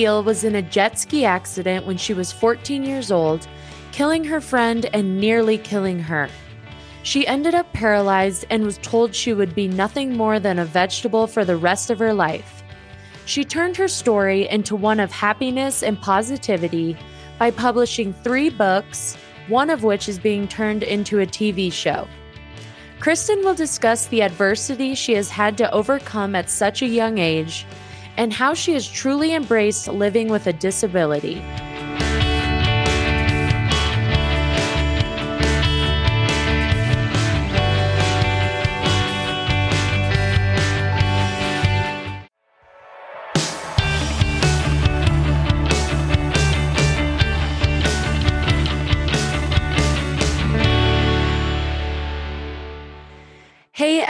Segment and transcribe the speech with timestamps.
[0.00, 3.46] Beal was in a jet ski accident when she was 14 years old,
[3.92, 6.30] killing her friend and nearly killing her.
[7.02, 11.26] She ended up paralyzed and was told she would be nothing more than a vegetable
[11.26, 12.62] for the rest of her life.
[13.26, 16.96] She turned her story into one of happiness and positivity
[17.38, 22.08] by publishing three books, one of which is being turned into a TV show.
[23.00, 27.66] Kristen will discuss the adversity she has had to overcome at such a young age
[28.20, 31.42] and how she has truly embraced living with a disability.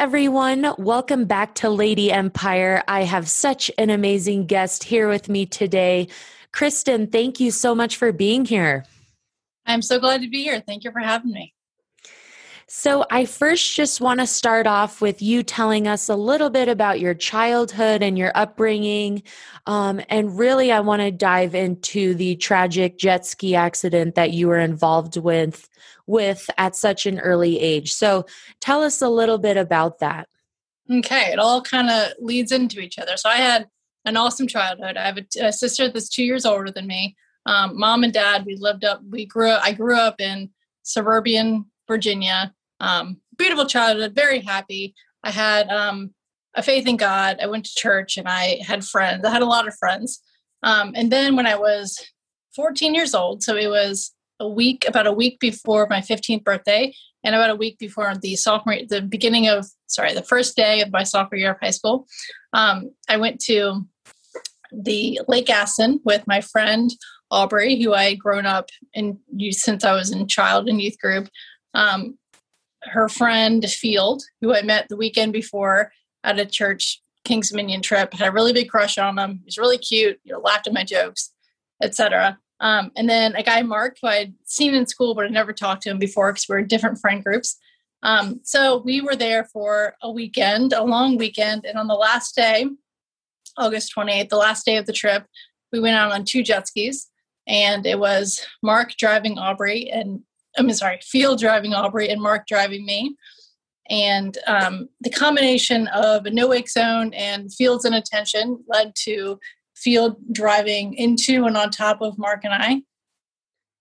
[0.00, 2.82] Everyone, welcome back to Lady Empire.
[2.88, 6.08] I have such an amazing guest here with me today.
[6.52, 8.86] Kristen, thank you so much for being here.
[9.66, 10.62] I'm so glad to be here.
[10.66, 11.52] Thank you for having me.
[12.72, 16.68] So, I first just want to start off with you telling us a little bit
[16.68, 19.24] about your childhood and your upbringing.
[19.66, 24.46] Um, and really, I want to dive into the tragic jet ski accident that you
[24.46, 25.68] were involved with
[26.06, 27.92] with at such an early age.
[27.92, 28.26] So
[28.60, 30.28] tell us a little bit about that.
[30.88, 33.16] Okay, it all kind of leads into each other.
[33.16, 33.66] So I had
[34.04, 34.96] an awesome childhood.
[34.96, 37.16] I have a, a sister that's two years older than me.
[37.46, 39.02] Um, mom and dad, we lived up.
[39.10, 39.50] We grew.
[39.50, 40.50] up, I grew up in
[40.84, 42.54] suburban Virginia.
[42.80, 44.14] Um, beautiful childhood.
[44.14, 44.94] Very happy.
[45.22, 46.14] I had um,
[46.54, 47.38] a faith in God.
[47.42, 49.24] I went to church and I had friends.
[49.24, 50.20] I had a lot of friends.
[50.62, 51.98] Um, and then when I was
[52.56, 56.94] 14 years old, so it was a week, about a week before my 15th birthday,
[57.22, 60.90] and about a week before the sophomore, the beginning of, sorry, the first day of
[60.90, 62.06] my sophomore year of high school,
[62.54, 63.86] um, I went to
[64.72, 66.90] the Lake Gaston with my friend
[67.30, 69.19] Aubrey, who I had grown up in
[69.50, 71.28] since I was in child and youth group.
[71.74, 72.19] Um,
[72.84, 75.92] her friend Field, who I met the weekend before
[76.24, 79.41] at a church King's Dominion trip, had a really big crush on him.
[79.44, 81.32] He's really cute, you know, laughed at my jokes,
[81.82, 82.38] etc.
[82.60, 85.82] Um, and then a guy, Mark, who I'd seen in school, but I never talked
[85.82, 87.56] to him before because we were different friend groups.
[88.02, 91.64] Um, so we were there for a weekend, a long weekend.
[91.64, 92.66] And on the last day,
[93.56, 95.26] August 28th, the last day of the trip,
[95.72, 97.08] we went out on two jet skis.
[97.46, 100.20] And it was Mark driving Aubrey, and
[100.59, 103.16] I'm sorry, Field driving Aubrey, and Mark driving me.
[103.88, 109.38] And um, the combination of a no wake zone and Field's inattention led to
[109.75, 112.83] field driving into and on top of Mark and I.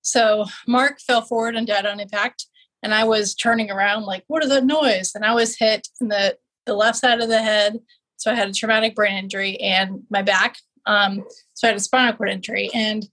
[0.01, 2.47] So Mark fell forward and died on impact.
[2.81, 5.11] And I was turning around like, what is that noise?
[5.13, 7.77] And I was hit in the, the left side of the head.
[8.15, 10.55] So I had a traumatic brain injury and my back.
[10.85, 12.69] Um, so I had a spinal cord injury.
[12.73, 13.07] And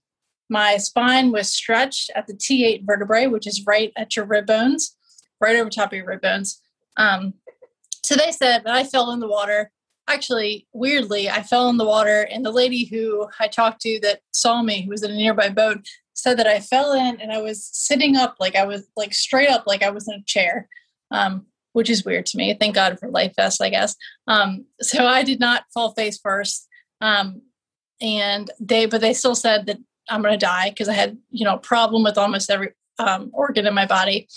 [0.49, 4.95] my spine was stretched at the T8 vertebrae, which is right at your rib bones,
[5.41, 6.61] right over top of your rib bones.
[6.97, 7.33] Um,
[8.03, 9.71] so they said that I fell in the water.
[10.09, 14.21] Actually weirdly i fell in the water and the lady who i talked to that
[14.31, 17.41] saw me who was in a nearby boat said that i fell in and i
[17.41, 20.69] was sitting up like i was like straight up like i was in a chair
[21.11, 22.53] um, which is weird to me.
[22.53, 23.95] Thank god for life vest i guess.
[24.27, 26.67] Um, so i did not fall face first.
[27.01, 27.41] Um,
[27.99, 29.77] and they but they still said that
[30.09, 32.69] i'm going to die because i had you know a problem with almost every
[32.99, 34.27] um, organ in my body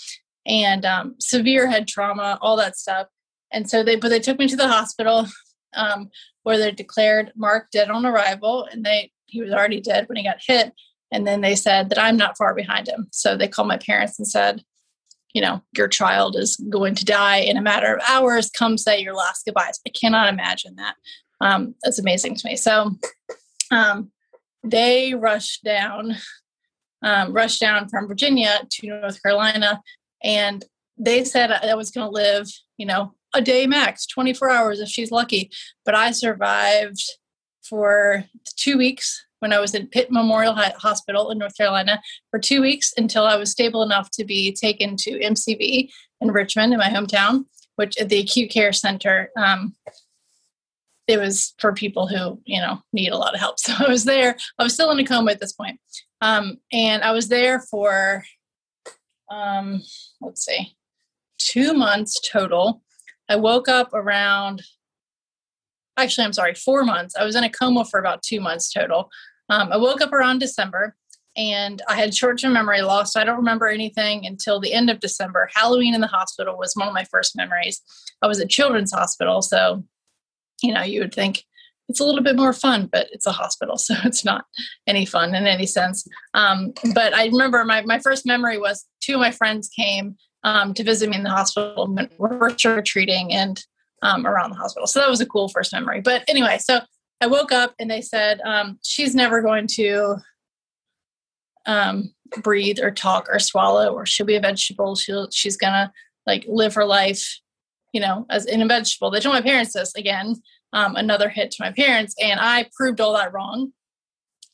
[0.45, 3.07] and um, severe head trauma all that stuff
[3.51, 5.27] and so they but they took me to the hospital
[5.75, 6.09] um,
[6.43, 10.23] where they declared Mark dead on arrival, and they he was already dead when he
[10.23, 10.73] got hit.
[11.13, 13.07] And then they said that I'm not far behind him.
[13.11, 14.63] So they called my parents and said,
[15.33, 18.49] you know, your child is going to die in a matter of hours.
[18.49, 19.79] Come say your last goodbyes.
[19.85, 20.95] I cannot imagine that.
[21.41, 22.55] Um, that's amazing to me.
[22.55, 22.91] So
[23.71, 24.11] um,
[24.63, 26.17] they rushed down,
[27.01, 29.81] um, rushed down from Virginia to North Carolina,
[30.23, 30.63] and
[30.97, 32.47] they said I was going to live,
[32.77, 35.49] you know, a day max, 24 hours if she's lucky.
[35.85, 37.01] But I survived
[37.63, 38.25] for
[38.55, 41.99] two weeks when I was in Pitt Memorial Hospital in North Carolina
[42.29, 45.89] for two weeks until I was stable enough to be taken to MCV
[46.21, 49.31] in Richmond, in my hometown, which at the acute care center.
[49.35, 49.75] Um,
[51.11, 53.57] it was for people who you know need a lot of help.
[53.59, 54.35] So I was there.
[54.57, 55.79] I was still in a coma at this point,
[56.21, 58.23] um, and I was there for
[59.31, 59.81] um,
[60.19, 60.75] let's see,
[61.37, 62.83] two months total.
[63.29, 64.61] I woke up around,
[65.97, 67.15] actually, I'm sorry, four months.
[67.15, 69.09] I was in a coma for about two months total.
[69.49, 70.95] Um, I woke up around December
[71.37, 73.13] and I had short term memory loss.
[73.13, 75.49] So I don't remember anything until the end of December.
[75.53, 77.81] Halloween in the hospital was one of my first memories.
[78.21, 79.41] I was at Children's Hospital.
[79.41, 79.83] So,
[80.61, 81.43] you know, you would think
[81.89, 84.45] it's a little bit more fun, but it's a hospital, so it's not
[84.87, 86.07] any fun in any sense.
[86.33, 90.73] Um, but I remember my, my first memory was two of my friends came um,
[90.73, 91.87] to visit me in the hospital.
[91.87, 93.63] We were trick treating and
[94.01, 94.87] um, around the hospital.
[94.87, 96.01] So that was a cool first memory.
[96.01, 96.79] But anyway, so
[97.19, 100.17] I woke up and they said, um, she's never going to
[101.67, 104.95] um, breathe or talk or swallow, or she'll be a vegetable.
[104.95, 105.91] She'll, she's going to
[106.25, 107.39] like live her life,
[107.93, 109.11] you know, as in a vegetable.
[109.11, 110.35] They told my parents this again,
[110.73, 112.15] um, another hit to my parents.
[112.21, 113.73] And I proved all that wrong.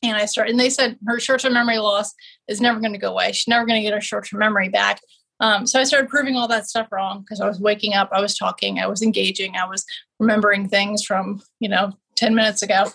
[0.02, 2.14] And I started, and they said her short term memory loss
[2.46, 3.32] is never going to go away.
[3.32, 5.00] She's never going to get her short term memory back.
[5.40, 8.20] Um, so I started proving all that stuff wrong because I was waking up, I
[8.20, 9.84] was talking, I was engaging, I was
[10.18, 12.86] remembering things from, you know, 10 minutes ago.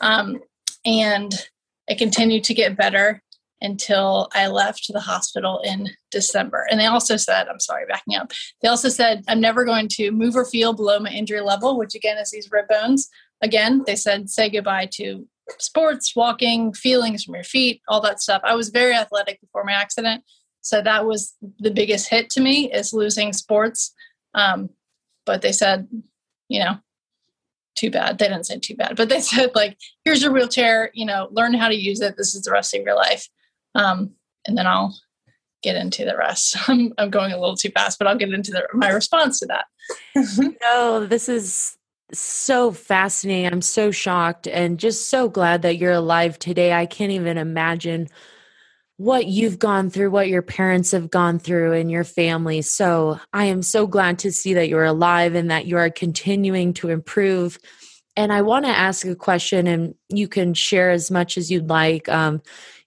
[0.00, 0.40] Um,
[0.84, 1.32] and
[1.86, 3.22] it continued to get better
[3.62, 6.66] until I left the hospital in December.
[6.70, 8.32] And they also said, I'm sorry, backing up.
[8.60, 11.94] They also said, I'm never going to move or feel below my injury level, which
[11.94, 13.08] again is these rib bones.
[13.40, 15.26] Again, they said, say goodbye to
[15.58, 18.42] sports, walking, feelings from your feet, all that stuff.
[18.44, 20.24] I was very athletic before my accident.
[20.60, 23.92] So that was the biggest hit to me is losing sports.
[24.34, 24.70] Um,
[25.24, 25.88] but they said,
[26.48, 26.78] you know,
[27.74, 28.18] too bad.
[28.18, 31.54] They didn't say too bad, but they said like, here's your wheelchair, you know, learn
[31.54, 32.16] how to use it.
[32.16, 33.26] This is the rest of your life.
[33.74, 34.14] Um,
[34.46, 34.94] and then I'll
[35.62, 36.56] get into the rest.
[36.68, 39.46] I'm, I'm going a little too fast, but I'll get into the, my response to
[39.46, 39.66] that.
[40.62, 41.76] no, this is
[42.12, 43.50] so fascinating.
[43.50, 46.72] I'm so shocked and just so glad that you're alive today.
[46.72, 48.08] I can't even imagine
[48.98, 52.62] what you've gone through, what your parents have gone through, and your family.
[52.62, 56.74] So I am so glad to see that you're alive and that you are continuing
[56.74, 57.58] to improve.
[58.14, 61.70] And I want to ask a question, and you can share as much as you'd
[61.70, 62.08] like.
[62.08, 62.42] Um,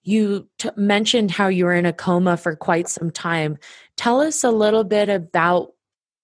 [0.06, 3.58] you t- mentioned how you were in a coma for quite some time.
[3.98, 5.74] Tell us a little bit about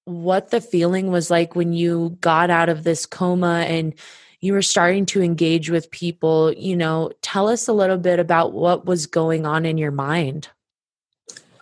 [0.05, 3.93] what the feeling was like when you got out of this coma and
[4.39, 8.53] you were starting to engage with people, you know, tell us a little bit about
[8.53, 10.47] what was going on in your mind.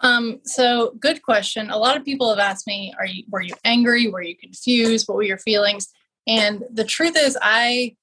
[0.02, 1.70] Um, so good question.
[1.70, 4.08] A lot of people have asked me, are you were you angry?
[4.08, 5.08] Were you confused?
[5.08, 5.90] What were your feelings?
[6.28, 7.96] And the truth is I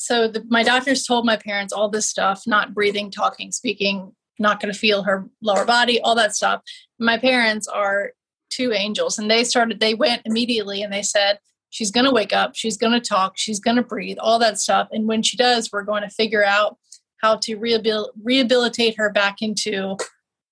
[0.00, 4.60] so the, my doctors told my parents all this stuff, not breathing, talking, speaking, not
[4.60, 6.62] going to feel her lower body, all that stuff.
[6.98, 8.12] My parents are
[8.48, 11.38] two angels and they started they went immediately and they said
[11.70, 12.54] She's going to wake up.
[12.54, 13.34] She's going to talk.
[13.36, 14.88] She's going to breathe, all that stuff.
[14.90, 16.76] And when she does, we're going to figure out
[17.18, 19.96] how to rehabil- rehabilitate her back into,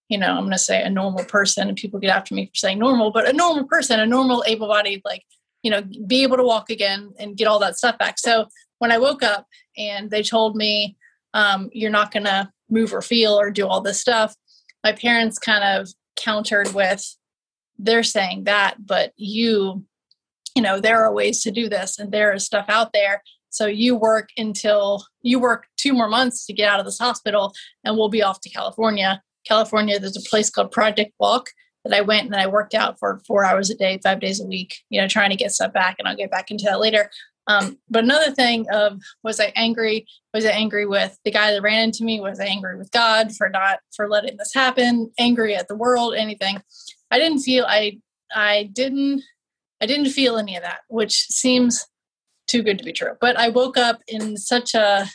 [0.09, 1.69] you know, I'm going to say a normal person.
[1.69, 4.69] And people get after me for saying normal, but a normal person, a normal able
[4.69, 5.25] bodied, like,
[5.63, 8.19] you know, be able to walk again and get all that stuff back.
[8.19, 8.47] So
[8.79, 9.47] when I woke up
[9.77, 10.97] and they told me,
[11.35, 14.35] um, you're not going to move or feel or do all this stuff,
[14.83, 17.17] my parents kind of countered with,
[17.79, 19.85] they're saying that, but you
[20.57, 23.23] you know there are ways to do this and there is stuff out there.
[23.51, 27.53] So you work until you work two more months to get out of this hospital
[27.85, 29.23] and we'll be off to california.
[29.47, 31.51] California there's a place called project walk
[31.85, 34.47] that i went and i worked out for four hours a day five days a
[34.47, 37.11] week you know trying to get stuff back and i'll get back into that later
[37.49, 41.63] um, but another thing of was i angry was i angry with the guy that
[41.63, 45.55] ran into me was i angry with god for not for letting this happen angry
[45.55, 46.63] at the world anything
[47.11, 47.99] i didn't feel i
[48.35, 49.23] i didn't
[49.81, 51.87] I didn't feel any of that, which seems
[52.47, 53.13] too good to be true.
[53.21, 55.07] But I woke up in such a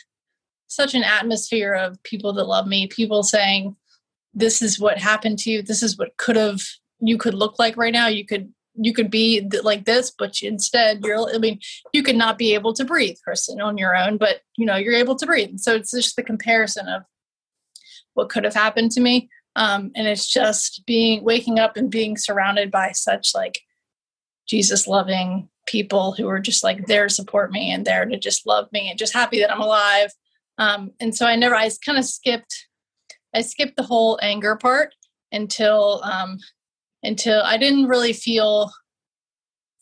[0.68, 3.76] such an atmosphere of people that love me, people saying,
[4.32, 5.62] "This is what happened to you.
[5.62, 6.62] This is what could have
[7.00, 8.06] you could look like right now.
[8.06, 11.34] You could you could be like this, but instead you're.
[11.34, 11.60] I mean,
[11.92, 14.94] you could not be able to breathe, person, on your own, but you know you're
[14.94, 15.58] able to breathe.
[15.58, 17.02] So it's just the comparison of
[18.14, 22.16] what could have happened to me, um, and it's just being waking up and being
[22.16, 23.60] surrounded by such like
[24.46, 28.46] Jesus loving people who are just like there to support me and there to just
[28.46, 30.10] love me and just happy that I'm alive.
[30.58, 32.66] Um, and so I never, I kind of skipped,
[33.34, 34.94] I skipped the whole anger part
[35.32, 36.38] until, um,
[37.04, 38.70] until I didn't really feel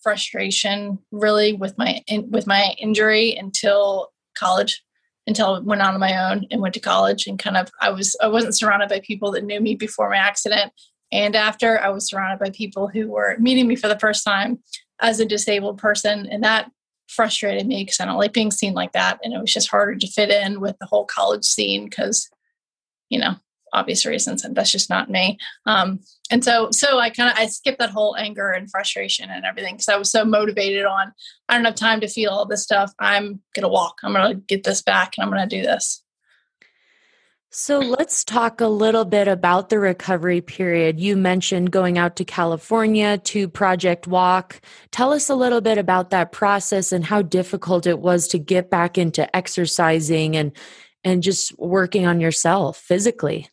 [0.03, 4.83] frustration really with my, in, with my injury until college,
[5.27, 8.17] until I went on my own and went to college and kind of, I was,
[8.21, 10.73] I wasn't surrounded by people that knew me before my accident
[11.13, 14.61] and after, I was surrounded by people who were meeting me for the first time
[15.01, 16.27] as a disabled person.
[16.27, 16.71] And that
[17.07, 19.21] frustrated me because I don't like being seen like that.
[19.23, 22.31] And it was just harder to fit in with the whole college scene because,
[23.11, 23.35] you know,
[23.73, 26.01] obvious reasons and that's just not me um,
[26.31, 29.75] and so so i kind of i skipped that whole anger and frustration and everything
[29.75, 31.13] because i was so motivated on
[31.49, 34.65] i don't have time to feel all this stuff i'm gonna walk i'm gonna get
[34.65, 36.03] this back and i'm gonna do this
[37.55, 40.99] So let's talk a little bit about the recovery period.
[40.99, 44.63] You mentioned going out to California to Project Walk.
[44.91, 48.71] Tell us a little bit about that process and how difficult it was to get
[48.71, 50.53] back into exercising and
[51.05, 53.49] and just working on yourself physically.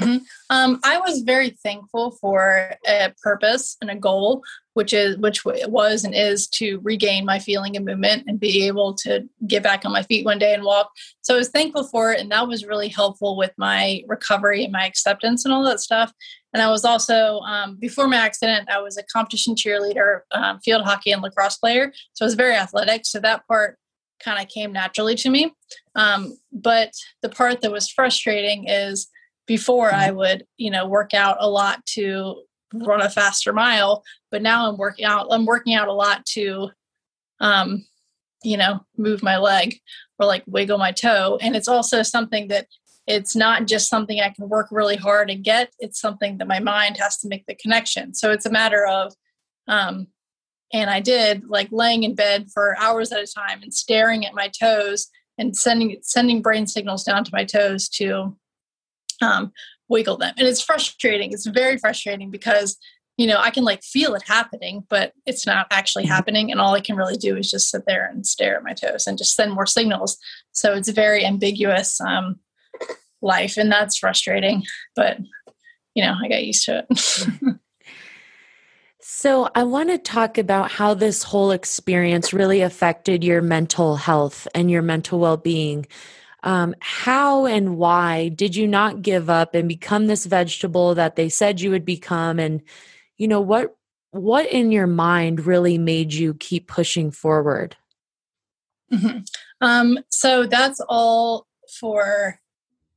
[0.00, 0.18] Mm-hmm.
[0.50, 4.42] Um, I was very thankful for a purpose and a goal,
[4.74, 8.94] which is which was and is to regain my feeling and movement and be able
[8.94, 10.90] to get back on my feet one day and walk.
[11.22, 14.72] So I was thankful for it, and that was really helpful with my recovery and
[14.72, 16.12] my acceptance and all that stuff.
[16.52, 20.84] And I was also um, before my accident, I was a competition cheerleader, um, field
[20.84, 21.92] hockey, and lacrosse player.
[22.14, 23.04] So I was very athletic.
[23.04, 23.78] So that part
[24.22, 25.52] kind of came naturally to me.
[25.94, 29.08] Um, but the part that was frustrating is
[29.48, 30.18] before I mm-hmm.
[30.18, 34.76] would, you know, work out a lot to run a faster mile, but now I'm
[34.76, 36.70] working out, I'm working out a lot to,
[37.40, 37.84] um,
[38.44, 39.80] you know, move my leg
[40.18, 41.38] or like wiggle my toe.
[41.40, 42.66] And it's also something that
[43.06, 46.60] it's not just something I can work really hard and get, it's something that my
[46.60, 48.14] mind has to make the connection.
[48.14, 49.14] So it's a matter of,
[49.66, 50.08] um,
[50.74, 54.34] and I did like laying in bed for hours at a time and staring at
[54.34, 58.36] my toes and sending sending brain signals down to my toes to
[59.22, 59.52] um,
[59.88, 60.34] wiggle them.
[60.36, 61.32] And it's frustrating.
[61.32, 62.76] It's very frustrating because,
[63.16, 66.12] you know, I can like feel it happening, but it's not actually mm-hmm.
[66.12, 66.50] happening.
[66.50, 69.06] And all I can really do is just sit there and stare at my toes
[69.06, 70.18] and just send more signals.
[70.52, 72.38] So it's a very ambiguous um,
[73.22, 73.56] life.
[73.56, 74.64] And that's frustrating.
[74.94, 75.18] But,
[75.94, 77.56] you know, I got used to it.
[79.10, 84.46] So, I want to talk about how this whole experience really affected your mental health
[84.54, 85.86] and your mental well being.
[86.42, 91.28] Um, how and why did you not give up and become this vegetable that they
[91.28, 92.38] said you would become?
[92.38, 92.62] And,
[93.16, 93.74] you know, what
[94.10, 97.76] what in your mind really made you keep pushing forward?
[98.92, 99.18] Mm-hmm.
[99.60, 101.46] Um, so that's all
[101.78, 102.40] for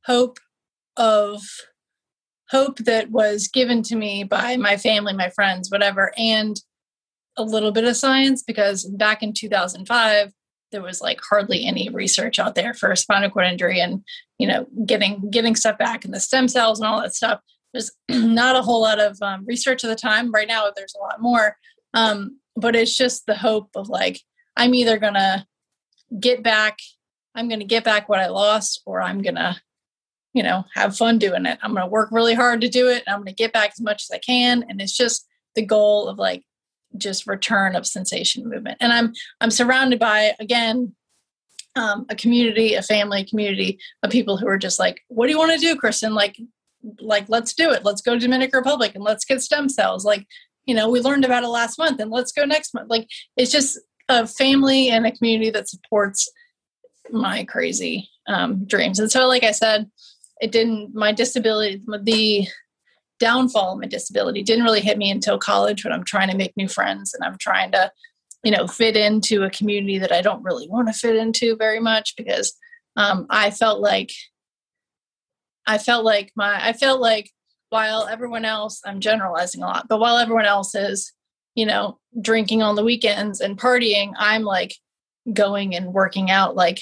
[0.04, 0.38] hope
[0.96, 1.42] of
[2.48, 6.60] hope that was given to me by my family, my friends, whatever, and
[7.36, 10.32] a little bit of science because back in 2005
[10.72, 14.02] there was like hardly any research out there for spinal cord injury and
[14.38, 17.40] you know getting getting stuff back in the stem cells and all that stuff.
[17.72, 20.32] There's not a whole lot of um, research at the time.
[20.32, 21.56] Right now there's a lot more.
[21.94, 24.20] Um, but it's just the hope of like
[24.56, 25.46] i'm either gonna
[26.20, 26.78] get back
[27.34, 29.60] i'm gonna get back what i lost or i'm gonna
[30.34, 31.58] you know have fun doing it.
[31.62, 34.10] I'm gonna work really hard to do it i'm gonna get back as much as
[34.14, 34.64] i can.
[34.68, 36.44] And it's just the goal of like
[36.96, 38.78] just return of sensation movement.
[38.80, 40.94] And I'm I'm surrounded by again
[41.76, 45.38] um, a community, a family community of people who are just like, what do you
[45.38, 46.14] want to do, Kristen?
[46.14, 46.38] Like,
[47.00, 47.84] like let's do it.
[47.84, 50.04] Let's go to Dominican Republic and let's get stem cells.
[50.04, 50.26] Like,
[50.66, 52.90] you know, we learned about it last month and let's go next month.
[52.90, 56.30] Like, it's just a family and a community that supports
[57.10, 58.98] my crazy um, dreams.
[58.98, 59.90] And so, like I said,
[60.40, 60.94] it didn't.
[60.94, 62.46] My disability, the
[63.22, 66.56] downfall of my disability didn't really hit me until college when I'm trying to make
[66.56, 67.92] new friends and I'm trying to,
[68.42, 71.78] you know, fit into a community that I don't really want to fit into very
[71.78, 72.52] much because
[72.96, 74.10] um, I felt like
[75.68, 77.30] I felt like my I felt like
[77.70, 81.12] while everyone else I'm generalizing a lot, but while everyone else is,
[81.54, 84.74] you know, drinking on the weekends and partying, I'm like
[85.32, 86.80] going and working out like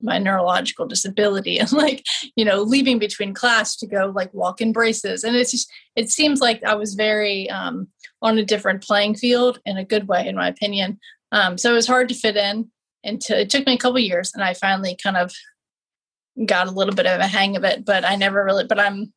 [0.00, 2.04] my neurological disability and like
[2.36, 5.24] you know leaving between class to go like walk in braces.
[5.24, 7.88] And it's just it seems like i was very um,
[8.22, 10.98] on a different playing field in a good way in my opinion.
[11.32, 12.70] Um, so it was hard to fit in
[13.04, 15.32] until it took me a couple years and i finally kind of
[16.46, 19.12] got a little bit of a hang of it but i never really but i'm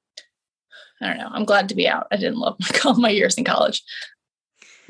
[1.02, 2.08] i don't know i'm glad to be out.
[2.12, 3.82] I didn't love my, my years in college.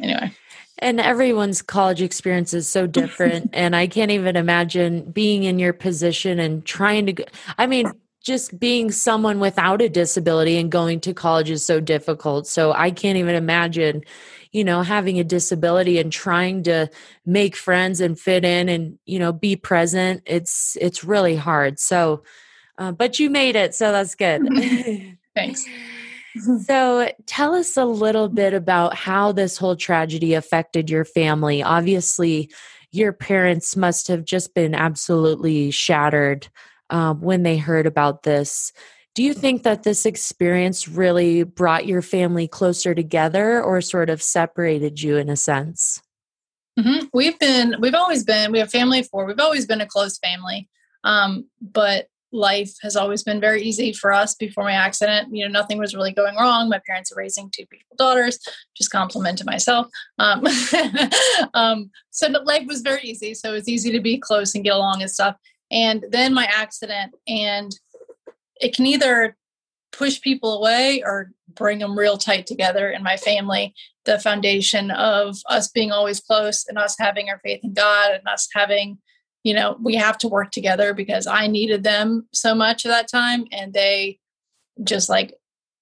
[0.01, 0.33] Anyway
[0.81, 3.49] and everyone's college experience is so different.
[3.53, 7.25] and I can't even imagine being in your position and trying to,
[7.57, 7.91] I mean,
[8.23, 12.47] just being someone without a disability and going to college is so difficult.
[12.47, 14.03] So I can't even imagine,
[14.51, 16.89] you know, having a disability and trying to
[17.25, 20.21] make friends and fit in and, you know, be present.
[20.25, 21.79] It's, it's really hard.
[21.79, 22.23] So,
[22.77, 23.73] uh, but you made it.
[23.73, 24.47] So that's good.
[25.35, 25.65] Thanks.
[26.65, 31.63] so tell us a little bit about how this whole tragedy affected your family.
[31.63, 32.51] Obviously,
[32.91, 36.47] your parents must have just been absolutely shattered
[36.89, 38.71] um, when they heard about this.
[39.13, 44.21] Do you think that this experience really brought your family closer together or sort of
[44.21, 46.01] separated you in a sense?
[46.79, 47.07] Mm-hmm.
[47.13, 50.17] We've been, we've always been, we have family of four, we've always been a close
[50.19, 50.69] family.
[51.03, 55.35] Um, but life has always been very easy for us before my accident.
[55.35, 56.69] You know, nothing was really going wrong.
[56.69, 58.39] My parents are raising two beautiful daughters,
[58.75, 59.87] just compliment to myself.
[60.19, 60.45] Um,
[61.53, 63.33] um, so life was very easy.
[63.33, 65.35] So it's easy to be close and get along and stuff.
[65.71, 67.71] And then my accident, and
[68.59, 69.35] it can either
[69.91, 73.73] push people away or bring them real tight together in my family
[74.05, 78.27] the foundation of us being always close and us having our faith in god and
[78.27, 78.97] us having
[79.43, 83.07] you know we have to work together because i needed them so much at that
[83.09, 84.17] time and they
[84.83, 85.33] just like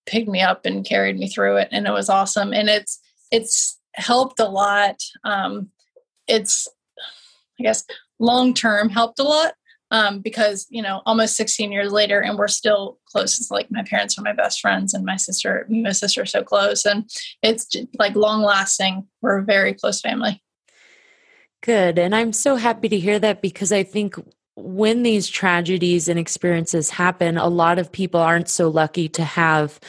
[0.06, 3.00] picked me up and carried me through it and it was awesome and it's
[3.32, 5.70] it's helped a lot um
[6.28, 6.68] it's
[7.60, 7.86] i guess
[8.20, 9.54] long term helped a lot
[9.92, 13.84] um, because you know almost 16 years later and we're still close it's like my
[13.84, 17.10] parents are my best friends and my sister my sister are so close and
[17.42, 20.42] it's like long lasting we're a very close family
[21.62, 24.16] good and i'm so happy to hear that because i think
[24.56, 29.80] when these tragedies and experiences happen a lot of people aren't so lucky to have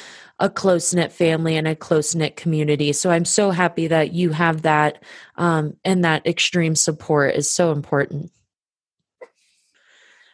[0.41, 2.93] a close knit family and a close knit community.
[2.95, 5.03] So I'm so happy that you have that,
[5.37, 8.33] um, and that extreme support is so important.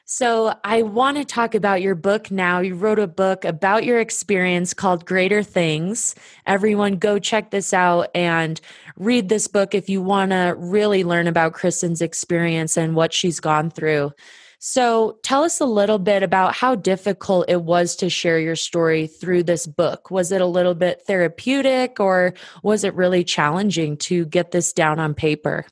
[0.09, 2.61] So, I want to talk about your book now.
[2.61, 6.15] You wrote a book about your experience called Greater Things.
[6.47, 8.61] Everyone, go check this out and
[8.97, 13.41] read this book if you want to really learn about Kristen's experience and what she's
[13.41, 14.13] gone through.
[14.61, 19.09] So, tell us a little bit about how difficult it was to share your story
[19.09, 20.13] through this book.
[20.13, 22.33] Was it a little bit therapeutic or
[22.63, 25.67] was it really challenging to get this down on paper?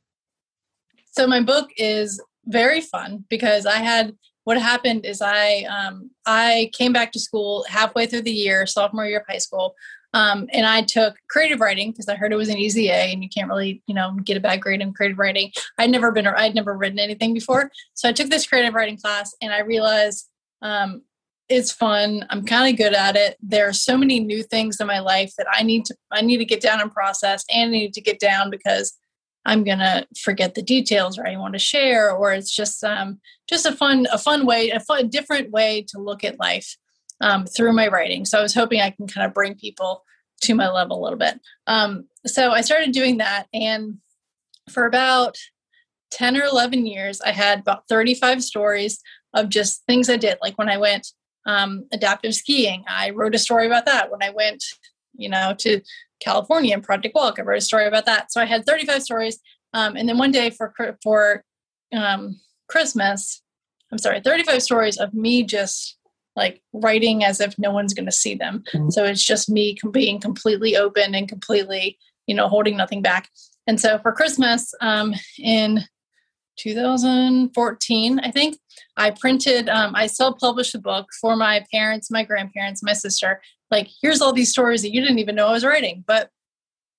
[1.13, 6.71] So, my book is very fun because I had what happened is I um, I
[6.75, 9.75] came back to school halfway through the year, sophomore year of high school,
[10.13, 13.23] um, and I took creative writing because I heard it was an easy A, and
[13.23, 15.51] you can't really you know get a bad grade in creative writing.
[15.79, 19.35] I'd never been I'd never written anything before, so I took this creative writing class,
[19.41, 20.29] and I realized
[20.61, 21.03] um,
[21.49, 22.27] it's fun.
[22.31, 23.37] I'm kind of good at it.
[23.43, 26.39] There are so many new things in my life that I need to I need
[26.39, 28.93] to get down and process, and I need to get down because
[29.45, 33.67] I'm gonna forget the details or I want to share, or it's just um, just
[33.67, 36.77] a fun a fun way, a fun different way to look at life
[37.21, 38.25] um, through my writing.
[38.25, 40.05] So I was hoping I can kind of bring people
[40.43, 41.41] to my level a little bit.
[41.67, 43.99] Um, so I started doing that, and
[44.71, 45.37] for about
[46.15, 49.01] 10 or 11 years, I had about 35 stories
[49.35, 50.39] of just things I did.
[50.41, 51.09] Like when I went
[51.45, 54.11] um, adaptive skiing, I wrote a story about that.
[54.11, 54.65] When I went,
[55.15, 55.81] you know, to
[56.25, 57.39] California and Project Walk.
[57.39, 58.33] I wrote a story about that.
[58.33, 59.39] So I had 35 stories.
[59.73, 61.45] Um, and then one day for for
[61.95, 63.43] um, Christmas,
[63.93, 65.97] I'm sorry, 35 stories of me just
[66.37, 68.65] like writing as if no one's going to see them.
[68.75, 68.91] Mm-hmm.
[68.91, 73.29] So it's just me being completely open and completely, you know, holding nothing back.
[73.67, 75.85] And so for Christmas um, in
[76.59, 78.59] 2014, I think,
[78.97, 83.41] I printed, um, I self published a book for my parents, my grandparents, my sister.
[83.71, 86.05] Like, here's all these stories that you didn't even know I was writing.
[86.07, 86.31] But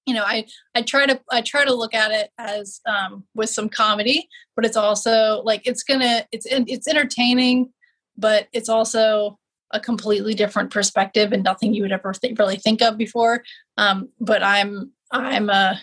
[0.06, 3.49] you know, I I try to I try to look at it as um, with
[3.49, 7.71] some comedy, but it's also like it's gonna it's it's entertaining,
[8.17, 9.39] but it's also
[9.71, 13.43] a completely different perspective and nothing you would ever th- really think of before.
[13.78, 15.82] Um, but I'm I'm a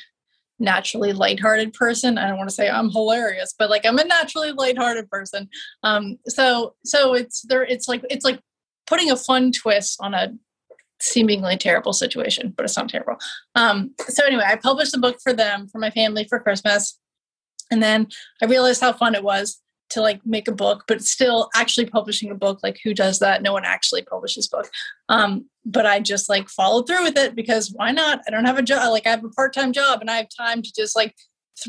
[0.58, 2.16] naturally lighthearted person.
[2.16, 5.48] I don't want to say I'm hilarious, but like I'm a naturally lighthearted person.
[5.82, 7.64] Um, so so it's there.
[7.64, 8.40] It's like it's like
[8.86, 10.32] putting a fun twist on a
[11.02, 13.16] seemingly terrible situation, but it's not terrible.
[13.54, 16.98] Um, so anyway, I published a book for them for my family for Christmas,
[17.70, 18.08] and then
[18.42, 19.60] I realized how fun it was
[19.90, 23.42] to like make a book but still actually publishing a book like who does that?
[23.42, 24.70] No one actually publishes book.
[25.08, 28.20] Um, but i just like followed through with it because why not?
[28.26, 30.62] I don't have a job like i have a part-time job and i have time
[30.62, 31.14] to just like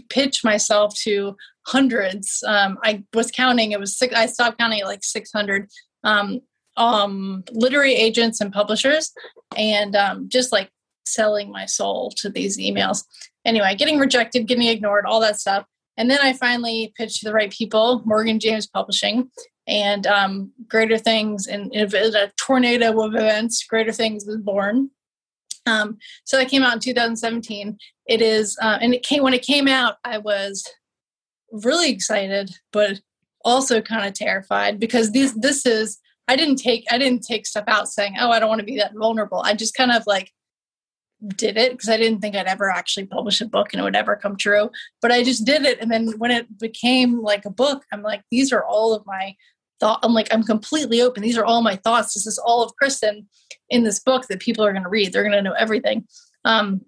[0.10, 1.36] pitch myself to
[1.68, 2.44] hundreds.
[2.48, 5.70] Um, i was counting it was six i stopped counting at like 600
[6.06, 6.42] um,
[6.78, 9.12] um, literary agents and publishers
[9.56, 10.70] and um, just like
[11.06, 13.04] selling my soul to these emails
[13.46, 15.66] anyway getting rejected getting ignored all that stuff
[15.98, 19.30] and then I finally pitched to the right people, Morgan James Publishing,
[19.68, 24.90] and um, Greater Things, and a tornado of events, Greater Things was born.
[25.66, 27.78] Um, so that came out in 2017.
[28.08, 29.98] It is, uh, and it came when it came out.
[30.04, 30.68] I was
[31.52, 33.00] really excited, but
[33.46, 37.66] also kind of terrified because these this is I didn't take I didn't take stuff
[37.68, 39.42] out saying, oh, I don't want to be that vulnerable.
[39.42, 40.32] I just kind of like
[41.28, 43.96] did it because I didn't think I'd ever actually publish a book and it would
[43.96, 44.70] ever come true.
[45.02, 45.80] But I just did it.
[45.80, 49.36] And then when it became like a book, I'm like, these are all of my
[49.80, 50.00] thought.
[50.04, 51.24] I'm like, I'm completely open.
[51.24, 52.14] These are all my thoughts.
[52.14, 53.28] This is all of Kristen
[53.70, 55.14] in this book that people are going to read.
[55.14, 56.08] They're going to know everything.
[56.46, 56.82] Um,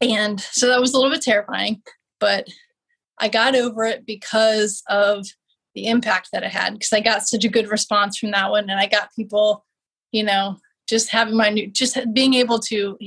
[0.00, 1.82] and so that was a little bit terrifying,
[2.18, 2.48] but
[3.18, 5.26] I got over it because of
[5.74, 8.68] the impact that it had because I got such a good response from that one.
[8.68, 9.64] And I got people,
[10.12, 10.56] you know,
[10.88, 12.98] just having my new, just being able to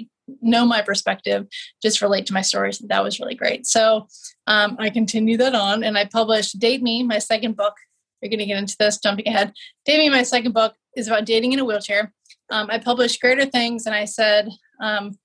[0.42, 1.48] know my perspective,
[1.82, 2.80] just relate to my stories.
[2.80, 3.68] That was really great.
[3.68, 4.08] So
[4.48, 7.76] um, I continued that on and I published Date Me, my second book
[8.24, 8.98] you're going to get into this.
[9.00, 9.54] Jumping ahead,
[9.86, 12.14] Date Me, my second book, is about dating in a wheelchair.
[12.50, 14.50] Um, I published Greater Things, and I said
[14.82, 15.18] um,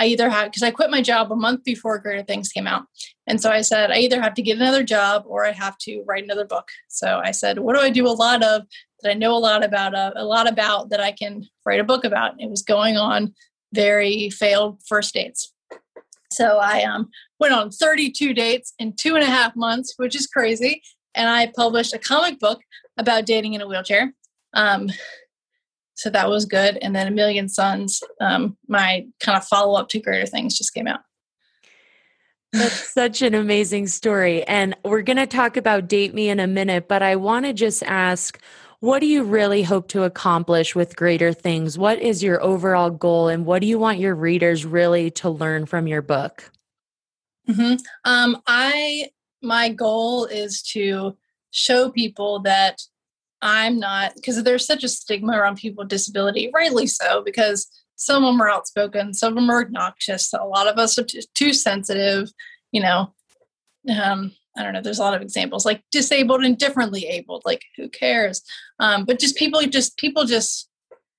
[0.00, 2.86] I either have because I quit my job a month before Greater Things came out,
[3.26, 6.02] and so I said I either have to get another job or I have to
[6.06, 6.68] write another book.
[6.88, 8.62] So I said, what do I do a lot of
[9.02, 11.84] that I know a lot about uh, a lot about that I can write a
[11.84, 12.34] book about?
[12.38, 13.34] It was going on
[13.74, 15.52] very failed first dates.
[16.32, 20.26] So I um, went on 32 dates in two and a half months, which is
[20.26, 20.82] crazy.
[21.14, 22.60] And I published a comic book
[22.96, 24.14] about dating in a wheelchair.
[24.54, 24.90] Um,
[26.00, 26.78] so that was good.
[26.80, 30.72] And then A Million Suns, um, my kind of follow up to Greater Things, just
[30.72, 31.00] came out.
[32.54, 34.42] That's such an amazing story.
[34.44, 37.52] And we're going to talk about Date Me in a minute, but I want to
[37.52, 38.40] just ask
[38.78, 41.76] what do you really hope to accomplish with Greater Things?
[41.76, 45.66] What is your overall goal, and what do you want your readers really to learn
[45.66, 46.50] from your book?
[47.46, 47.74] Mm-hmm.
[48.06, 49.10] Um, I
[49.42, 51.18] my goal is to
[51.50, 52.80] show people that
[53.42, 58.24] I'm not because there's such a stigma around people with disability, rightly so, because some
[58.24, 61.22] of them are outspoken, some of them are obnoxious, a lot of us are t-
[61.34, 62.30] too sensitive,
[62.72, 63.12] you know.
[63.88, 67.62] Um, I don't know, there's a lot of examples like disabled and differently abled, like
[67.76, 68.42] who cares?
[68.78, 70.68] Um, but just people just people just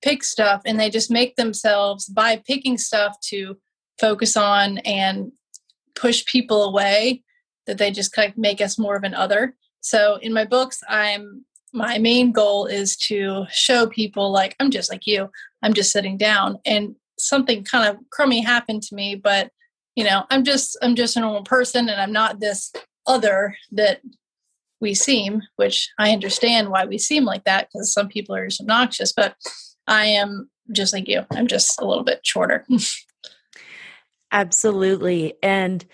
[0.02, 3.56] pick stuff and they just make themselves by picking stuff to
[4.00, 5.32] focus on and
[5.94, 7.22] push people away
[7.66, 9.54] that they just kind of make us more of an other.
[9.80, 14.90] So in my books, I'm my main goal is to show people like I'm just
[14.90, 15.30] like you.
[15.62, 19.50] I'm just sitting down and something kind of crummy happened to me, but
[19.94, 22.72] you know, I'm just I'm just a normal person and I'm not this
[23.06, 24.00] other that
[24.80, 28.60] we seem, which I understand why we seem like that because some people are just
[28.60, 29.36] obnoxious, but
[29.86, 31.24] I am just like you.
[31.30, 32.66] I'm just a little bit shorter.
[34.32, 35.34] Absolutely.
[35.42, 35.84] And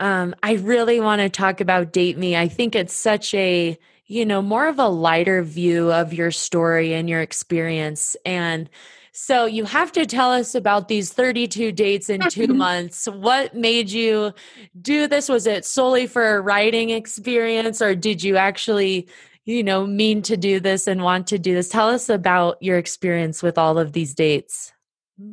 [0.00, 2.36] um, I really want to talk about Date Me.
[2.36, 3.78] I think it's such a
[4.08, 8.16] you know, more of a lighter view of your story and your experience.
[8.24, 8.68] And
[9.12, 12.56] so you have to tell us about these 32 dates in two mm-hmm.
[12.56, 13.06] months.
[13.06, 14.32] What made you
[14.80, 15.28] do this?
[15.28, 19.08] Was it solely for a writing experience or did you actually,
[19.44, 21.68] you know, mean to do this and want to do this?
[21.68, 24.72] Tell us about your experience with all of these dates.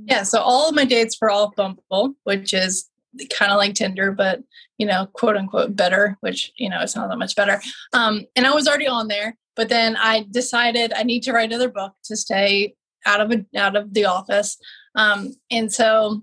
[0.05, 2.89] Yeah, so all of my dates were all Bumble, which is
[3.37, 4.41] kind of like Tinder, but
[4.77, 7.61] you know, quote unquote better, which you know it's not that much better.
[7.93, 11.49] Um, and I was already on there, but then I decided I need to write
[11.49, 12.75] another book to stay
[13.05, 14.57] out of a, out of the office.
[14.95, 16.21] Um, and so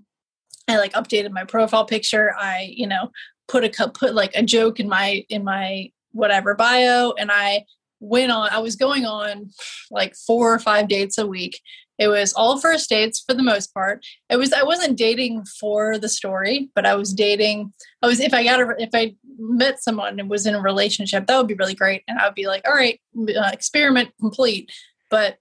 [0.67, 2.33] I like updated my profile picture.
[2.37, 3.11] I you know
[3.47, 7.65] put a put like a joke in my in my whatever bio, and I
[7.99, 8.49] went on.
[8.51, 9.49] I was going on
[9.89, 11.59] like four or five dates a week
[11.99, 14.05] it was all first dates for the most part.
[14.29, 17.71] It was I wasn't dating for the story, but I was dating.
[18.01, 21.27] I was if I got a if I met someone and was in a relationship,
[21.27, 24.71] that would be really great, and I would be like, all right, uh, experiment complete.
[25.11, 25.37] But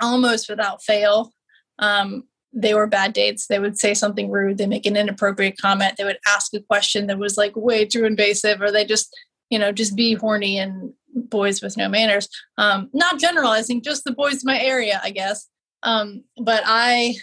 [0.00, 1.32] almost without fail,
[1.78, 3.46] um, they were bad dates.
[3.46, 4.56] They would say something rude.
[4.56, 5.96] They make an inappropriate comment.
[5.98, 9.14] They would ask a question that was like way too invasive, or they just
[9.50, 12.28] you know just be horny and boys with no manners.
[12.56, 15.46] Um, not generalizing, just the boys in my area, I guess.
[15.82, 17.14] Um, but I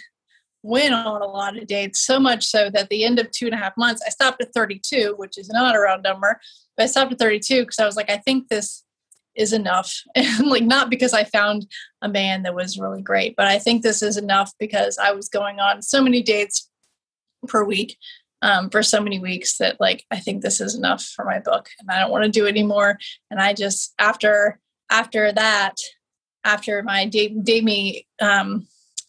[0.62, 3.54] went on a lot of dates, so much so that the end of two and
[3.54, 6.40] a half months, I stopped at 32, which is not a round number,
[6.76, 8.84] but I stopped at 32 because I was like, I think this
[9.36, 10.02] is enough.
[10.16, 11.66] And like, not because I found
[12.02, 15.28] a man that was really great, but I think this is enough because I was
[15.28, 16.68] going on so many dates
[17.46, 17.96] per week
[18.42, 21.68] um, for so many weeks that like, I think this is enough for my book
[21.78, 22.98] and I don't want to do anymore.
[23.30, 24.58] And I just, after,
[24.90, 25.76] after that,
[26.46, 28.66] after my date, date me, um,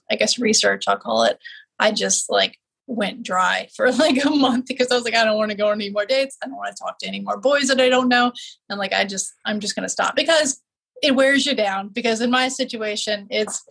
[0.10, 1.38] I guess research, I'll call it,
[1.80, 5.38] I just like went dry for like a month because I was like, I don't
[5.38, 6.38] want to go on any more dates.
[6.44, 8.32] I don't want to talk to any more boys that I don't know.
[8.70, 10.62] And like, I just, I'm just going to stop because
[11.04, 11.90] it wears you down.
[11.90, 13.64] Because in my situation, it's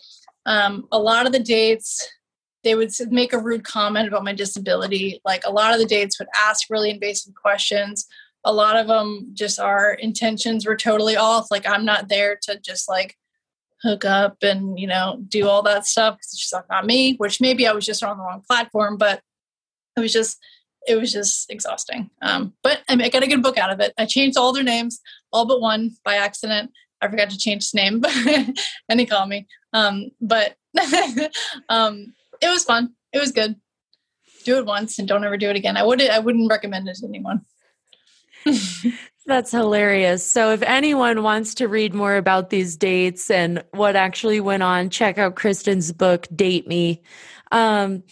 [0.45, 2.07] um, a lot of the dates,
[2.63, 5.21] they would make a rude comment about my disability.
[5.25, 8.07] Like a lot of the dates would ask really invasive questions.
[8.45, 11.51] A lot of them just our intentions were totally off.
[11.51, 13.17] Like I'm not there to just like
[13.83, 17.41] hook up and you know do all that stuff because it's just not me which
[17.41, 19.21] maybe i was just on the wrong platform but
[19.97, 20.39] it was just
[20.87, 22.11] it was just exhausting.
[22.23, 23.93] Um, but I, mean, I got a good book out of it.
[23.99, 25.01] I changed all their names
[25.33, 26.71] all but one by accident.
[27.03, 28.03] I forgot to change his name
[28.89, 29.47] and he called me.
[29.73, 30.57] Um, but
[31.69, 32.95] um, it was fun.
[33.13, 33.57] It was good.
[34.45, 35.77] Do it once and don't ever do it again.
[35.77, 37.41] I wouldn't i wouldn't recommend it to anyone
[39.27, 40.25] that's hilarious.
[40.25, 44.91] So, if anyone wants to read more about these dates and what actually went on,
[44.91, 47.03] check out Kristen's book, Date Me.
[47.53, 48.03] Um,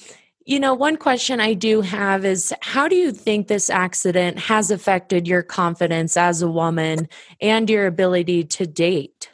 [0.46, 4.70] You know, one question I do have is how do you think this accident has
[4.70, 7.09] affected your confidence as a woman
[7.40, 9.31] and your ability to date?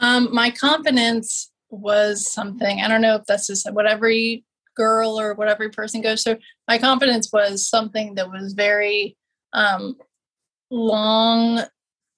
[0.00, 4.42] Um, my confidence was something, I don't know if that's just what every
[4.74, 6.38] girl or what every person goes through.
[6.66, 9.18] My confidence was something that was very
[9.52, 9.96] um,
[10.70, 11.62] long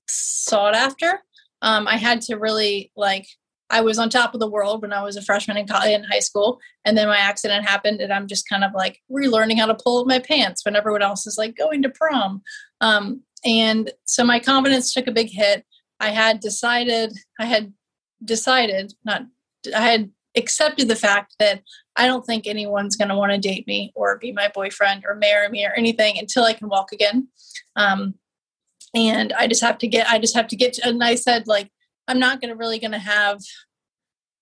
[0.09, 1.21] sought after.
[1.63, 3.27] Um, I had to really like
[3.69, 6.05] I was on top of the world when I was a freshman in college, in
[6.05, 9.67] high school, and then my accident happened, and I'm just kind of like relearning how
[9.67, 12.43] to pull up my pants when everyone else is like going to prom.
[12.81, 15.65] Um, and so my confidence took a big hit.
[15.99, 17.73] I had decided, I had
[18.25, 19.23] decided, not,
[19.75, 21.63] I had accepted the fact that
[21.97, 25.15] I don't think anyone's going to want to date me or be my boyfriend or
[25.17, 27.29] marry me or anything until I can walk again.
[27.75, 28.15] Um,
[28.97, 31.71] and I just have to get, I just have to get, and I said, like,
[32.09, 33.41] I'm not to really to have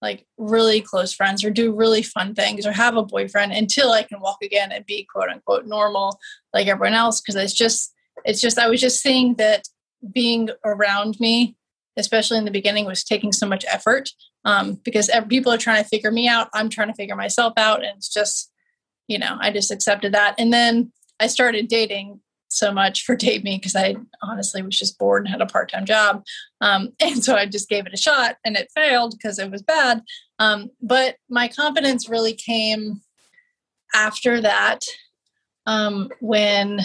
[0.00, 4.04] like really close friends or do really fun things or have a boyfriend until I
[4.04, 6.18] can walk again and be quote unquote normal
[6.52, 7.20] like everyone else.
[7.20, 7.92] Cause it's just,
[8.24, 9.64] it's just, I was just seeing that
[10.12, 11.56] being around me,
[11.96, 14.10] especially in the beginning, was taking so much effort
[14.44, 16.48] um, because people are trying to figure me out.
[16.54, 17.82] I'm trying to figure myself out.
[17.82, 18.52] And it's just,
[19.08, 20.34] you know, I just accepted that.
[20.38, 22.20] And then I started dating
[22.54, 25.70] so much for Date Me because I honestly was just bored and had a part
[25.70, 26.24] time job.
[26.60, 29.62] Um, and so I just gave it a shot and it failed because it was
[29.62, 30.02] bad.
[30.38, 33.00] Um, but my confidence really came
[33.94, 34.80] after that
[35.66, 36.80] um, when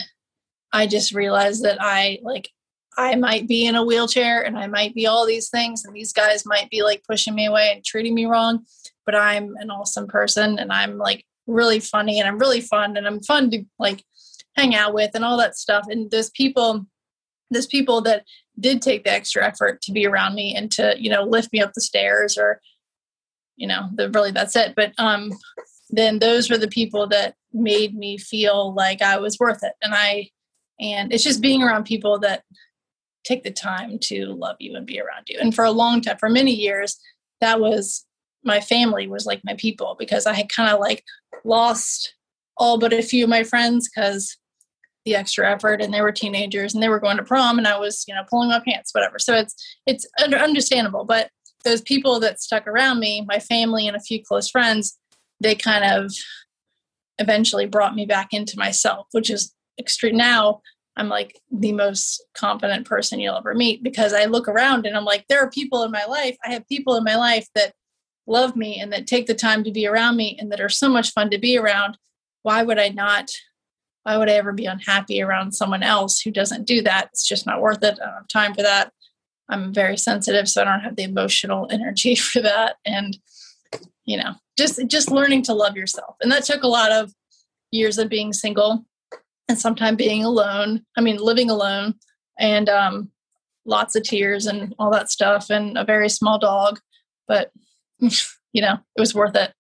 [0.72, 2.50] I just realized that I like
[2.98, 6.12] I might be in a wheelchair and I might be all these things and these
[6.12, 8.66] guys might be like pushing me away and treating me wrong,
[9.06, 13.08] but I'm an awesome person and I'm like really funny and I'm really fun and
[13.08, 14.04] I'm fun to like
[14.56, 15.86] hang out with and all that stuff.
[15.90, 16.86] And those people,
[17.52, 18.26] those people that
[18.60, 21.62] did take the extra effort to be around me and to, you know, lift me
[21.62, 22.62] up the stairs or,
[23.56, 24.74] you know, the, really that's it.
[24.76, 25.32] But um,
[25.90, 29.74] then those were the people that made me feel like I was worth it.
[29.82, 30.30] And I,
[30.80, 32.44] and it's just being around people that
[33.24, 35.38] take the time to love you and be around you.
[35.40, 36.98] And for a long time, for many years,
[37.42, 38.06] that was
[38.44, 41.04] my family was like my people because I had kind of like
[41.44, 42.14] lost
[42.60, 44.38] all but a few of my friends because
[45.06, 47.80] the extra effort and they were teenagers and they were going to prom and I
[47.80, 49.18] was, you know, pulling my pants, whatever.
[49.18, 49.56] So it's
[49.88, 51.06] it's understandable.
[51.06, 51.30] But
[51.64, 54.98] those people that stuck around me, my family and a few close friends,
[55.40, 56.12] they kind of
[57.18, 60.18] eventually brought me back into myself, which is extreme.
[60.18, 60.62] Now
[60.96, 65.06] I'm like the most confident person you'll ever meet because I look around and I'm
[65.06, 66.38] like, there are people in my life.
[66.46, 67.74] I have people in my life that
[68.28, 70.90] love me and that take the time to be around me and that are so
[70.90, 71.98] much fun to be around.
[72.44, 73.32] Why would I not
[74.04, 77.10] why would I ever be unhappy around someone else who doesn't do that?
[77.12, 78.00] It's just not worth it.
[78.02, 78.92] I don't have time for that.
[79.50, 82.78] I'm very sensitive, so I don't have the emotional energy for that.
[82.86, 83.18] And
[84.06, 86.16] you know, just just learning to love yourself.
[86.22, 87.14] And that took a lot of
[87.72, 88.86] years of being single
[89.48, 90.86] and sometimes being alone.
[90.98, 91.96] I mean, living alone
[92.40, 93.12] and um,
[93.66, 96.80] lots of tears and all that stuff and a very small dog.
[97.28, 97.52] But
[98.00, 99.54] you know, it was worth it.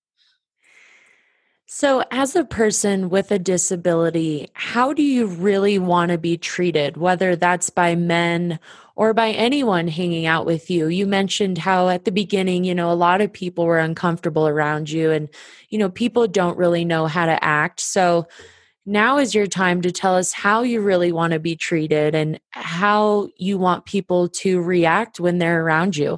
[1.71, 6.97] So, as a person with a disability, how do you really want to be treated,
[6.97, 8.59] whether that's by men
[8.95, 10.87] or by anyone hanging out with you?
[10.87, 14.89] You mentioned how at the beginning, you know, a lot of people were uncomfortable around
[14.89, 15.29] you and,
[15.69, 17.81] you know, people don't really know how to act.
[17.81, 18.27] So,
[18.87, 22.39] now is your time to tell us how you really want to be treated and
[22.49, 26.17] how you want people to react when they're around you.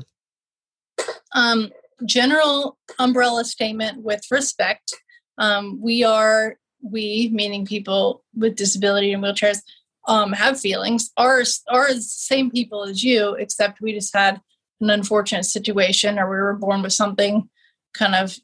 [1.36, 1.72] Um,
[2.06, 4.94] general umbrella statement with respect
[5.42, 9.62] um, we are we meaning people with disability and wheelchairs
[10.08, 11.12] um, have feelings.
[11.18, 14.40] Are are the same people as you except we just had
[14.80, 17.50] an unfortunate situation or we were born with something
[17.94, 18.38] kind of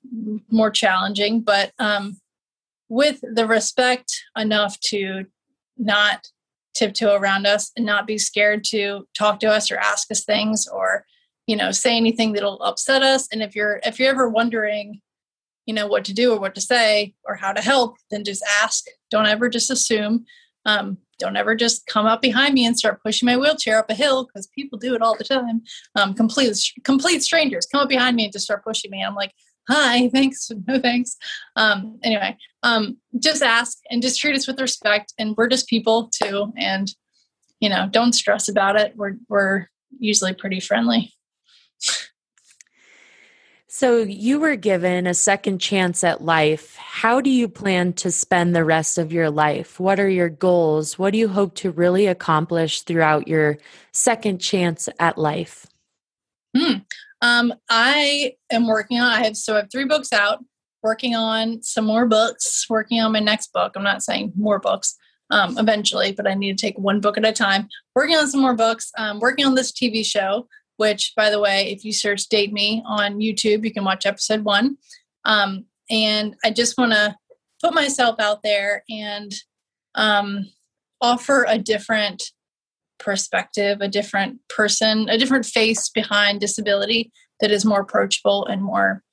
[0.50, 1.42] more challenging.
[1.42, 2.18] But um,
[2.90, 5.26] with the respect enough to
[5.78, 6.28] not
[6.76, 10.68] tiptoe around us and not be scared to talk to us or ask us things
[10.68, 11.06] or
[11.46, 13.28] you know say anything that'll upset us.
[13.32, 15.02] And if you're if you're ever wondering
[15.68, 18.44] you know what to do or what to say or how to help then just
[18.64, 18.86] ask.
[19.12, 20.26] Don't ever just assume.
[20.66, 23.94] Um, don't ever just come up behind me and start pushing my wheelchair up a
[23.94, 25.62] hill because people do it all the time.
[25.96, 29.04] Um, complete complete strangers come up behind me and just start pushing me.
[29.04, 29.34] I'm like
[29.70, 31.18] hi thanks no thanks.
[31.56, 36.10] Um, anyway um, just ask and just treat us with respect and we're just people
[36.24, 36.90] too and
[37.60, 38.94] you know don't stress about it.
[38.96, 39.68] We're we're
[40.00, 41.14] usually pretty friendly
[43.78, 46.76] so, you were given a second chance at life.
[46.78, 49.80] How do you plan to spend the rest of your life?
[49.80, 50.98] What are your goals?
[50.98, 53.60] What do you hope to really accomplish throughout your
[53.94, 55.68] second chance at life?
[56.58, 56.78] Hmm.
[57.22, 59.14] Um, I am working on.
[59.14, 60.44] I have so I have three books out.
[60.82, 63.74] working on some more books, working on my next book.
[63.76, 64.96] I'm not saying more books
[65.30, 67.68] um, eventually, but I need to take one book at a time.
[67.94, 71.72] Working on some more books, um, working on this TV show, which, by the way,
[71.72, 74.78] if you search Date Me on YouTube, you can watch episode one.
[75.26, 77.16] Um, and I just want to
[77.62, 79.32] put myself out there and
[79.96, 80.46] um,
[81.02, 82.32] offer a different
[83.00, 89.04] perspective, a different person, a different face behind disability that is more approachable and more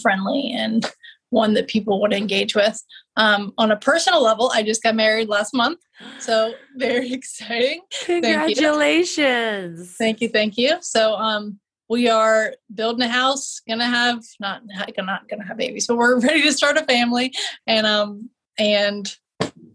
[0.00, 0.90] friendly and
[1.32, 2.80] one that people want to engage with.
[3.16, 5.80] Um, on a personal level, I just got married last month,
[6.18, 7.80] so very exciting.
[8.04, 9.96] Congratulations!
[9.96, 10.68] Thank you, thank you.
[10.68, 10.82] Thank you.
[10.82, 15.96] So um, we are building a house, gonna have not not gonna have babies, but
[15.96, 17.32] we're ready to start a family,
[17.66, 19.14] and um and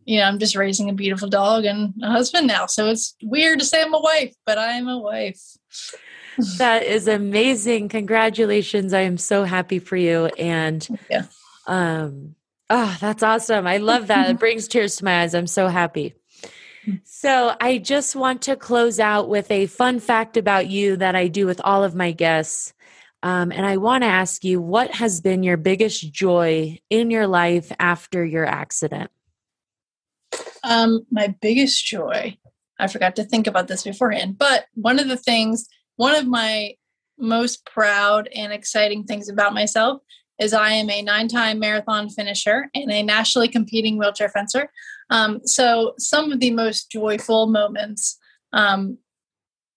[0.06, 2.68] you know I'm just raising a beautiful dog and a husband now.
[2.68, 5.42] So it's weird to say I'm a wife, but I am a wife.
[6.58, 7.90] that is amazing.
[7.90, 8.94] Congratulations.
[8.94, 10.28] I am so happy for you.
[10.38, 11.26] And yeah.
[11.68, 12.36] Um
[12.70, 13.68] oh, that's awesome.
[13.68, 14.30] I love that.
[14.30, 15.34] it brings tears to my eyes.
[15.34, 16.14] I'm so happy.
[17.04, 21.28] So, I just want to close out with a fun fact about you that I
[21.28, 22.74] do with all of my guests.
[23.24, 27.28] Um, and I want to ask you what has been your biggest joy in your
[27.28, 29.12] life after your accident?
[30.64, 32.38] Um, my biggest joy,
[32.80, 36.76] I forgot to think about this beforehand, but one of the things one of my
[37.18, 40.02] most proud and exciting things about myself
[40.40, 44.72] is I am a nine time marathon finisher and a nationally competing wheelchair fencer.
[45.10, 48.18] Um, so, some of the most joyful moments
[48.54, 48.98] um,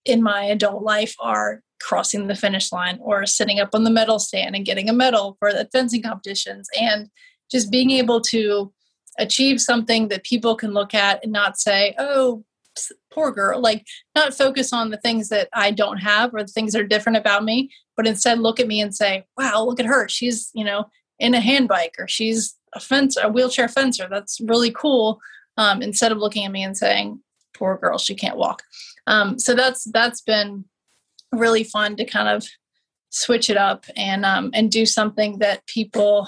[0.04, 4.18] in my adult life are crossing the finish line or sitting up on the medal
[4.18, 7.08] stand and getting a medal for the fencing competitions and
[7.50, 8.72] just being able to
[9.18, 12.44] achieve something that people can look at and not say, oh,
[13.12, 16.72] poor girl like not focus on the things that i don't have or the things
[16.72, 17.70] that are different about me
[18.00, 20.08] but instead look at me and say wow look at her.
[20.08, 20.86] She's you know
[21.18, 24.08] in a hand bike or she's a fencer a wheelchair fencer.
[24.10, 25.20] That's really cool
[25.58, 27.20] um, instead of looking at me and saying
[27.52, 28.62] poor girl she can't walk.
[29.06, 30.64] Um, so that's that's been
[31.30, 32.48] really fun to kind of
[33.10, 36.26] switch it up and um, and do something that people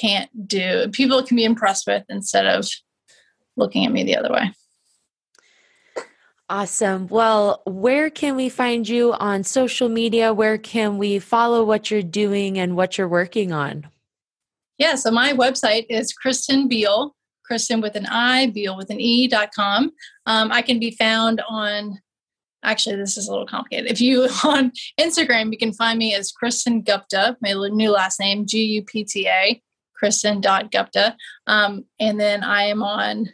[0.00, 0.86] can't do.
[0.92, 2.68] People can be impressed with instead of
[3.56, 4.52] looking at me the other way
[6.52, 7.08] Awesome.
[7.08, 10.34] Well, where can we find you on social media?
[10.34, 13.88] Where can we follow what you're doing and what you're working on?
[14.76, 17.16] Yeah, so my website is Kristin Beale,
[17.50, 19.92] Kristin with an I, Beale with an E dot com.
[20.26, 21.98] Um, I can be found on,
[22.62, 23.90] actually, this is a little complicated.
[23.90, 28.44] If you on Instagram, you can find me as Kristin Gupta, my new last name,
[28.44, 29.62] G U P T A,
[29.98, 31.16] Kristin.gupta.
[31.46, 33.30] Um, and then I am on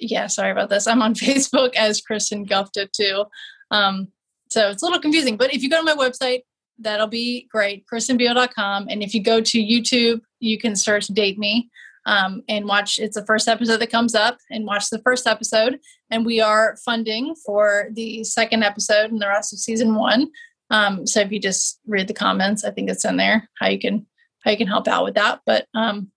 [0.00, 0.86] yeah, sorry about this.
[0.86, 3.24] I'm on Facebook as Kristin Gupta too.
[3.70, 4.08] Um,
[4.48, 6.40] so it's a little confusing, but if you go to my website,
[6.78, 8.86] that'll be great, kristinbeale.com.
[8.88, 11.70] And if you go to YouTube, you can search Date Me
[12.06, 12.98] um, and watch.
[12.98, 15.78] It's the first episode that comes up and watch the first episode.
[16.10, 20.30] And we are funding for the second episode and the rest of season one.
[20.70, 23.78] Um, so if you just read the comments, I think it's in there how you
[23.78, 24.06] can
[24.42, 25.40] how you can help out with that.
[25.44, 26.10] But um,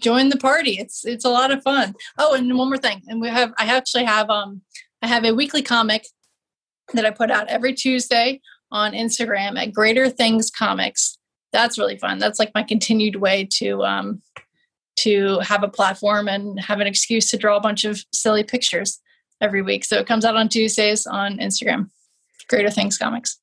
[0.00, 0.78] join the party.
[0.78, 1.94] It's it's a lot of fun.
[2.18, 3.02] Oh, and one more thing.
[3.08, 4.62] And we have I actually have um
[5.02, 6.06] I have a weekly comic
[6.94, 8.40] that I put out every Tuesday
[8.72, 11.18] on Instagram at Greater Things Comics.
[11.52, 12.18] That's really fun.
[12.18, 14.22] That's like my continued way to um
[14.96, 19.00] to have a platform and have an excuse to draw a bunch of silly pictures
[19.40, 19.84] every week.
[19.84, 21.88] So it comes out on Tuesdays on Instagram.
[22.48, 23.38] Greater Things Comics.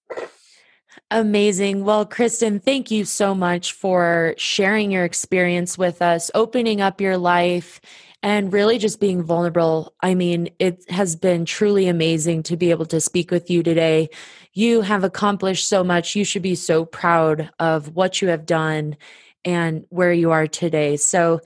[1.10, 1.86] Amazing.
[1.86, 7.18] Well, Kristin, thank you so much for sharing your experience with us, opening up your
[7.18, 7.80] life,
[8.22, 9.94] and really just being vulnerable.
[10.02, 14.10] I mean, it has been truly amazing to be able to speak with you today.
[14.52, 16.14] You have accomplished so much.
[16.14, 18.98] You should be so proud of what you have done
[19.46, 20.98] and where you are today.
[20.98, 21.40] So,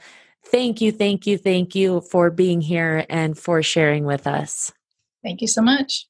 [0.46, 4.72] thank you, thank you, thank you for being here and for sharing with us.
[5.24, 6.08] Thank you so much.